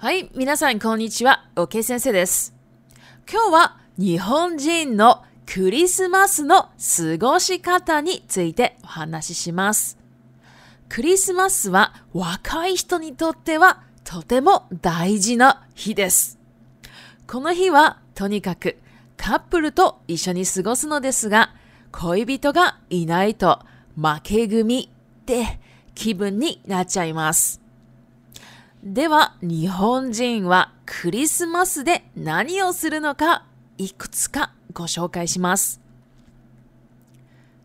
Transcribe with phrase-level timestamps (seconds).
[0.00, 2.54] はい、皆さんこんにちは、オケ先生です。
[3.28, 6.68] 今日は日本人のクリスマスの
[7.18, 9.98] 過ごし方についてお話しします。
[10.88, 16.38] クリスマスは若い人にとってはとても大事な日です。
[17.26, 18.76] この日はとにかく
[19.16, 21.56] カップルと一緒に過ごすのですが、
[21.90, 23.58] 恋人がいないと
[23.96, 25.58] 負け組って
[25.96, 27.60] 気分になっちゃいます。
[28.84, 33.44] では、日本人はクリスマスで何をするのか、
[33.76, 35.80] いくつかご紹介します。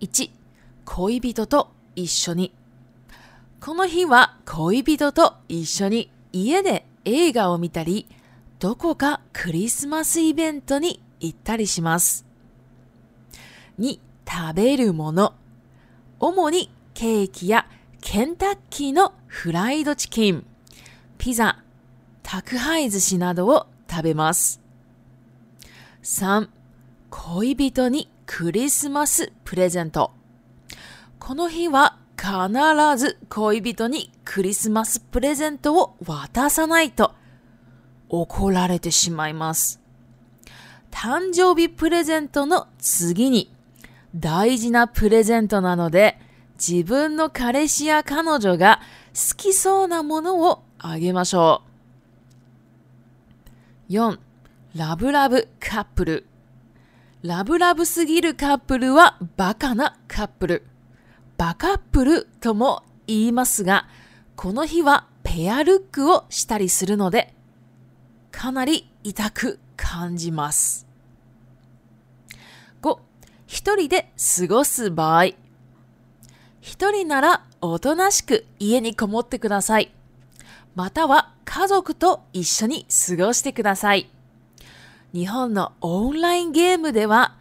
[0.00, 0.30] 1、
[0.84, 2.52] 恋人と一緒に。
[3.60, 8.06] この日は恋人と一緒に家で映画を見たり、
[8.60, 12.26] どこかクリスマスイベントに行ったりします。
[13.80, 15.34] 2、食べるもの。
[16.20, 17.66] 主にケーキや
[18.02, 20.44] ケンタッキーのフライドチキン。
[21.18, 21.58] ピザ、
[22.22, 24.60] 宅配寿司などを食べます。
[26.04, 26.48] 3、
[27.10, 30.12] 恋人にクリスマスプレゼント。
[31.18, 32.28] この日は必
[32.96, 37.12] ず恋人にクリスマスプレゼントを渡さないと
[38.08, 39.80] 怒られてしまいます。
[40.92, 43.52] 誕生日プレゼントの次に
[44.14, 46.18] 大事なプレゼントなので
[46.58, 48.80] 自分の彼氏や彼女が
[49.14, 51.62] 好きそうなものをあげましょ
[53.88, 53.92] う。
[53.92, 54.18] 4、
[54.76, 56.26] ラブラブカップル。
[57.22, 60.62] ラブラブすぎるカップルはバカなカップル。
[61.36, 63.88] バカップルとも言いますが、
[64.36, 67.34] この日はペアルックをしたりするので、
[68.30, 70.86] かなり痛く感じます。
[72.82, 72.98] 5.
[73.46, 75.24] 一人で過ごす場合。
[76.60, 79.92] 一人ならおとなしく家にこもってください。
[80.78, 84.08] または家族と一緒に過ごしてください。
[85.12, 87.34] 日本のオンラインゲームでは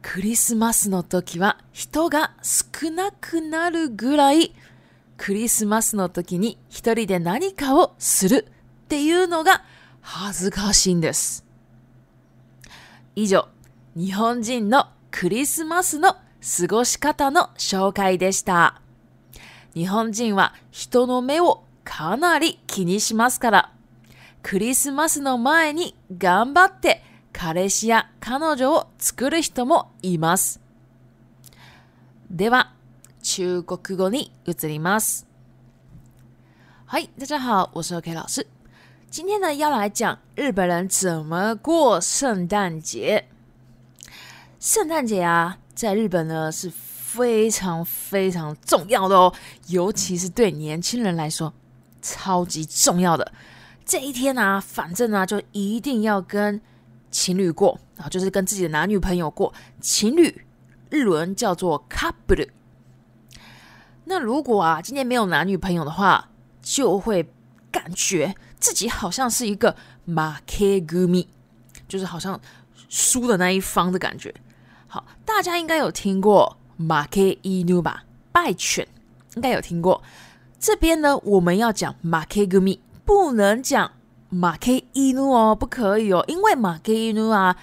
[0.00, 4.54] クリスマスの時は人が少なくなるぐらい
[5.18, 8.46] クリスマスの時に一人で何かをする
[8.84, 9.64] っていうのが
[10.00, 11.44] 恥ずかしいんです。
[13.14, 13.48] 以上、
[13.96, 18.80] 日本人のクリスマスの過ごし方の紹介でした。
[19.74, 23.70] 日本人は人の目をかなり気にしますから。
[24.42, 30.60] クリスマスの前に頑張って彼氏や彼女を作る人もいます。
[32.30, 32.72] では、
[33.22, 35.26] 中国語に移ります。
[36.86, 38.46] はい、大家好，我是 OK 老师。
[39.10, 43.24] 今天呢，要来讲日本人怎么过圣诞节。
[44.60, 49.32] 圣诞节啊，在日本呢是非常非常重要的哦，
[49.68, 51.52] 尤其是对年轻人来说。
[52.08, 53.30] 超级重要的
[53.84, 56.58] 这一天啊，反正呢就一定要跟
[57.10, 60.42] 情侣过，啊，就是跟自己的男女朋友过情侣
[60.90, 62.46] 日文叫做 couple。
[64.04, 66.28] 那如果啊今天没有男女朋友的话，
[66.62, 67.30] 就会
[67.72, 69.74] 感觉自己好像是一个
[70.06, 71.26] maekumi，
[71.88, 72.38] 就是好像
[72.90, 74.34] 输的那一方的感觉。
[74.86, 78.86] 好，大家应该有听过 m a e k i n u 吧，败拜犬，
[79.36, 80.02] 应该有听过。
[80.58, 83.92] 这边呢，我们要讲马 K 歌迷，不能讲
[84.28, 87.56] 马 K 伊奴哦，不可以哦，因为马 K 伊奴啊，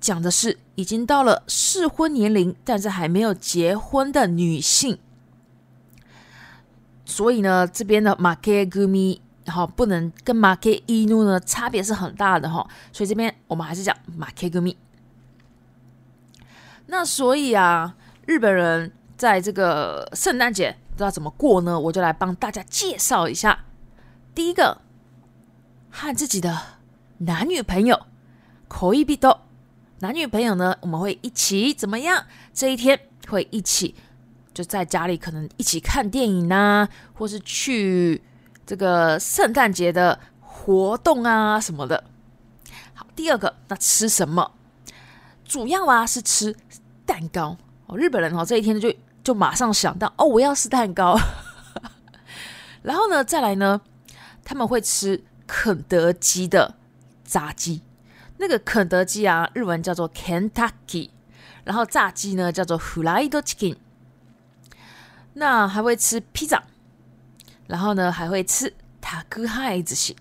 [0.00, 4.98] 讲的是已经到了适婚年龄，但是还没有结婚的女性。
[7.04, 12.66] 所以呢，这边的马 K 歌迷哈，不能跟马 K 伊奴呢差别是很大的哈。
[12.92, 14.76] 所以这边我们还是讲马 K 歌迷。
[16.86, 17.94] 那所以啊，
[18.26, 20.74] 日本人在这个圣诞节。
[21.00, 21.80] 不知道怎么过呢？
[21.80, 23.64] 我就来帮大家介绍一下。
[24.34, 24.82] 第一个，
[25.88, 26.60] 和自己的
[27.18, 27.98] 男女朋友，
[28.68, 29.38] 口一比兜，
[30.00, 32.26] 男女朋友呢，我们会一起怎么样？
[32.52, 33.94] 这一天会一起
[34.52, 38.20] 就在家里，可能一起看电影啊，或是去
[38.66, 42.04] 这个圣诞节的活动啊什么的。
[42.92, 44.52] 好，第二个，那吃什么？
[45.46, 46.54] 主要啊是吃
[47.06, 47.56] 蛋糕
[47.86, 47.96] 哦。
[47.96, 48.92] 日本人哦，这一天就。
[49.30, 51.16] 就马上想到哦，我要吃蛋糕。
[52.82, 53.80] 然后呢，再来呢，
[54.44, 56.74] 他们会吃肯德基的
[57.24, 57.80] 炸鸡。
[58.38, 61.10] 那个肯德基啊，日文叫做 Kentucky，
[61.62, 63.76] 然后炸鸡呢叫做 Hulaido Chicken。
[65.34, 66.64] 那还会吃披萨，
[67.68, 70.16] 然后呢，还会吃塔吉 h 子蟹，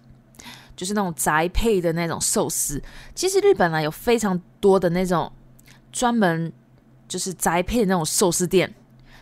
[0.75, 2.79] 就是那种宅配的那种寿司。
[3.15, 5.31] 其实日本啊，有非常多的那种
[5.91, 6.53] 专门
[7.07, 8.71] 就是宅配的那种寿司店。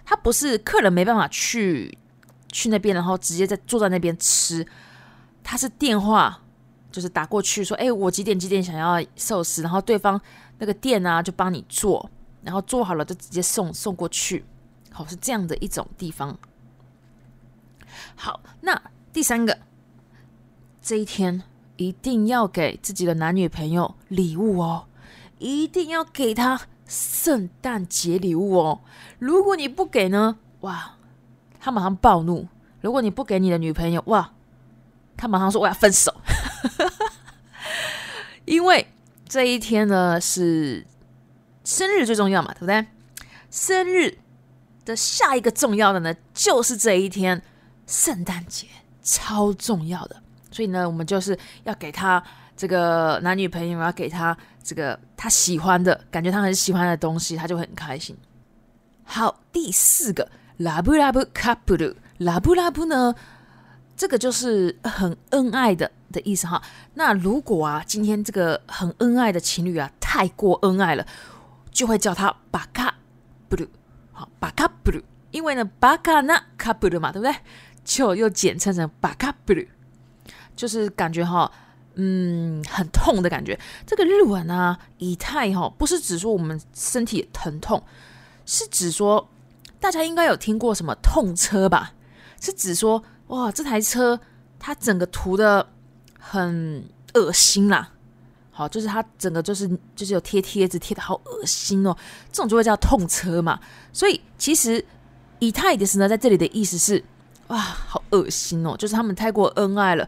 [0.08, 1.98] 他不是客人没办法去
[2.50, 4.66] 去那边，然后直接在坐在那边吃，
[5.44, 6.42] 他是电话
[6.90, 10.20] 就是打过去说，哎，我几点几点想要寿司，然后对方
[10.60, 12.10] 那个店啊就帮你做，
[12.42, 14.46] 然后做好了就直接送送过去，
[14.94, 16.40] 好是这样的一种地方。
[18.16, 18.82] 好，那
[19.12, 19.58] 第三个，
[20.82, 21.44] 这一天
[21.76, 24.86] 一定要给自己的男女朋友礼物哦，
[25.40, 26.62] 一定要给他。
[26.88, 28.82] 圣诞节礼物哦，
[29.20, 30.96] 如果你不给呢，哇，
[31.60, 32.48] 他马上暴怒。
[32.80, 34.32] 如果你不给你的女朋友，哇，
[35.18, 36.16] 他马上说我要分手。
[38.46, 38.88] 因为
[39.28, 40.86] 这一天呢是
[41.66, 42.86] 生日最重要嘛，对不对？
[43.52, 44.18] 生日
[44.86, 47.42] 的下一个重要的呢就是这一天，
[47.86, 48.68] 圣诞节
[49.04, 50.16] 超重要的，
[50.52, 52.24] 所以呢，我们就是要给他。
[52.58, 58.18] 这个男女朋友要给他这个他喜欢的感觉，他很喜欢的东西，他就很开心。
[59.04, 60.28] 好，第四个
[60.58, 63.14] 拉布拉布卡布鲁，拉布拉布呢？
[63.96, 66.62] 这个就是很恩爱的的意思哈。
[66.96, 71.06] 那如果啊，今天这个很恩爱的情侣啊，太过恩爱了，
[71.72, 72.94] 就会叫他巴卡
[73.48, 73.68] 布鲁。
[74.12, 75.00] 好，巴卡布鲁，
[75.30, 77.36] 因为呢，巴卡那卡布鲁嘛，对不对？
[77.86, 79.62] 就又简称为巴卡布鲁，
[80.56, 81.50] 就是感觉哈。
[82.00, 83.60] 嗯，很痛的感觉。
[83.86, 87.82] 这个日文啊，以太哈不是指说我们身体疼痛，
[88.46, 89.28] 是指说
[89.80, 91.94] 大家应该有听过什么痛车吧？
[92.40, 94.20] 是指说哇，这台车
[94.60, 95.68] 它整个涂的
[96.20, 96.84] 很
[97.16, 97.92] 恶心啦。
[98.52, 101.96] 好，就是它整个就是就是有贴贴纸贴的好恶心哦，
[102.32, 103.60] 这种就会叫痛车嘛。
[103.92, 104.84] 所以其实
[105.40, 107.04] 以太的是呢，在这里的意思是
[107.48, 110.08] 哇，好恶心哦，就是他们太过恩爱了。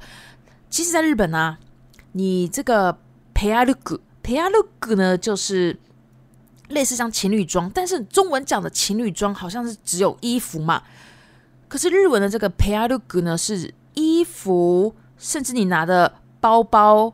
[0.70, 1.58] 其实，在日本啊。
[2.14, 2.98] 你这个
[3.36, 5.78] p a 鲁古 u g 鲁古 a u g 呢，就是
[6.70, 10.82] 类似像情侣装，但是中文讲的情侣装好像是只有衣服嘛。
[11.68, 17.14] 可是日文的这个 p a 鲁古 u g 呢，是衣服，甚至你拿的包包、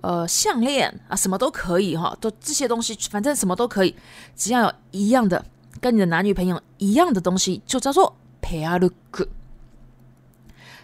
[0.00, 3.94] 呃项链啊，什么都可以哈，都这些东西，反正什么都可以，
[4.34, 5.44] 只要有一样的，
[5.80, 9.22] 跟你的男女朋友一样的东西，就叫做 p a 鲁古。
[9.22, 9.30] u g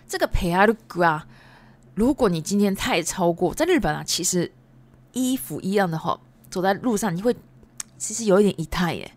[0.08, 1.26] 这个 p a 鲁古 u g 啊。
[1.98, 4.48] 如果你今天太超过，在日本啊，其实
[5.14, 6.18] 衣服一样的哈，
[6.48, 7.34] 走在路上你会
[7.98, 9.10] 其实有一点仪态耶，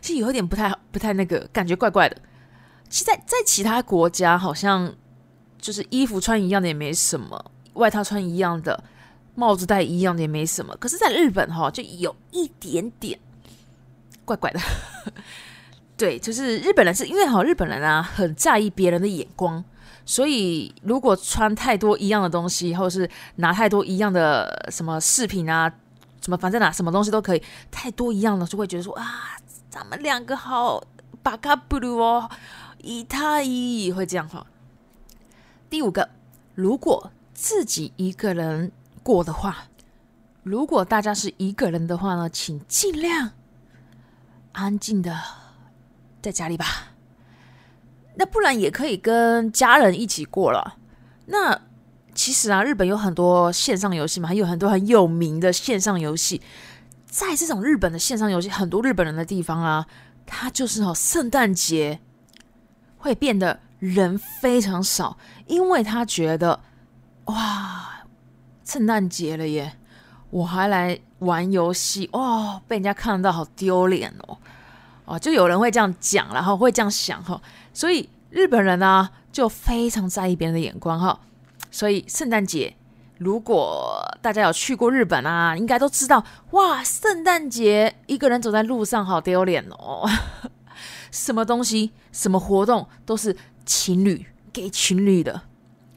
[0.00, 2.16] 是 有一点不太不太那个，感觉怪怪的。
[2.88, 4.92] 其在在其他国家好像
[5.60, 8.82] 就是衣服穿一样的也没什么，外套穿一样的，
[9.36, 10.74] 帽子戴一样的也没什么。
[10.80, 13.16] 可是，在日本哈，就有一点点
[14.24, 14.58] 怪怪的。
[15.96, 19.64] 对，就是日本人是因为哈，日本人啊很在意别人的眼光。
[20.04, 25.72] 所以，如果穿太多一样的东西，或者是拿太多一样的什么饰品啊，
[26.20, 29.36] 什么反正拿什么东西都可以，太多一样的就会觉得说啊，
[29.70, 30.82] 咱们两个好
[31.22, 32.28] 巴卡布鲁哦，
[32.82, 33.44] 以太
[33.94, 34.46] 会这样哈。
[35.70, 36.10] 第五个，
[36.54, 39.68] 如果自己一个人过的话，
[40.42, 43.30] 如果大家是一个人的话呢，请尽量
[44.52, 45.16] 安静的
[46.20, 46.91] 在家里吧。
[48.16, 50.76] 那不然也可以跟家人一起过了。
[51.26, 51.58] 那
[52.14, 56.40] 其实啊，日本有很多线上游戏嘛，有很多很有名的线上游戏。
[57.06, 59.86] 在这种日本的线上游戏，很多日本人的地方啊，
[60.26, 62.00] 他就是哦，圣诞节
[62.98, 65.16] 会变得人非常少，
[65.46, 66.60] 因为他觉得
[67.26, 68.02] 哇，
[68.64, 69.76] 圣诞节了耶，
[70.30, 74.38] 我还来玩游戏哦，被人家看到好丢脸哦。
[75.04, 77.40] 哦，就有人会这样讲，然后会这样想哈。
[77.72, 81.18] 所以日本人呢，就非常在意别人的眼光哈。
[81.70, 82.74] 所以圣诞节，
[83.18, 90.08] 如果大家有去过日本啊，应该都知道哇，圣诞节一个人走在路上好丢脸哦。
[91.10, 93.36] 什么东西、什么活动都是
[93.66, 95.42] 情侣给情侣的。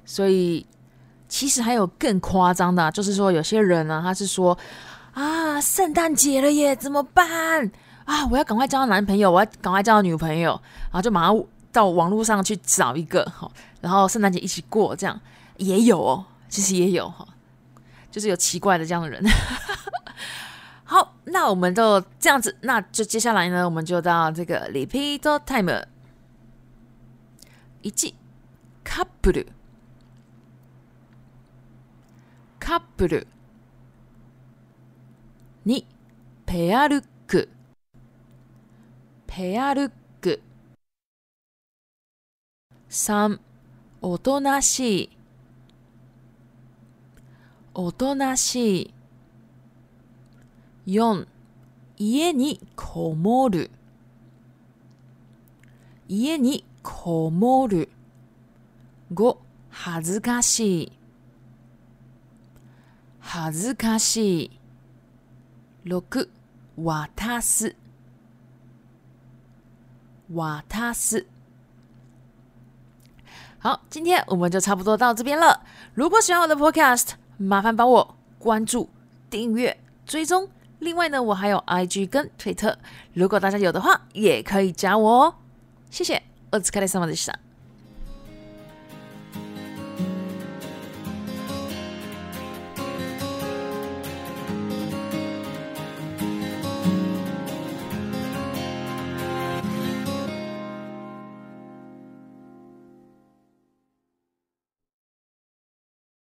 [0.05, 0.65] 所以
[1.27, 4.57] 其实还有更夸张的，就是说有些人呢，他是说
[5.13, 7.69] 啊，圣诞节了耶，怎么办
[8.05, 8.25] 啊？
[8.27, 10.49] 我要赶快交到男朋友，我要赶快交到女朋友，
[10.85, 11.45] 然后就马上。
[11.75, 13.51] 到网络上去找一个哈，
[13.81, 15.19] 然后圣诞节一起过，这样
[15.57, 17.27] 也有哦，其实也有哈，
[18.09, 19.21] 就是有奇怪的这样的人。
[20.87, 25.83] 好，那我们就这样子，那就接下来呢，我们就到这个 r e p e a t timer。
[27.83, 27.91] 一
[28.85, 29.45] ，couple，couple，
[35.65, 35.69] 二
[39.27, 40.04] ，pearl，pearl。
[42.97, 43.39] 3
[44.01, 45.09] おとなしい
[47.73, 48.93] おとなし
[50.87, 51.27] い4
[51.97, 53.69] 家にこもる
[56.07, 57.89] 家にこもる
[59.13, 59.37] 5
[59.71, 60.91] 恥ずかしい
[63.19, 64.59] 恥ずかしい
[65.85, 66.29] 6
[66.77, 67.75] 渡す
[70.31, 71.25] 渡す
[73.65, 75.59] 好，今天我们就差不多到这边了。
[75.95, 78.87] 如果喜欢我的 Podcast，麻烦帮我关注、
[79.27, 80.47] 订阅、追踪。
[80.77, 82.77] 另外呢，我还有 IG 跟推特，
[83.13, 85.23] 如果大家有的话，也可以加我。
[85.23, 85.35] 哦。
[85.89, 87.44] 谢谢 o t s u k a r